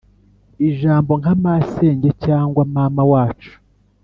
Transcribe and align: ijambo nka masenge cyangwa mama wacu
ijambo 0.69 1.11
nka 1.21 1.33
masenge 1.43 2.09
cyangwa 2.23 2.61
mama 2.75 3.03
wacu 3.11 3.53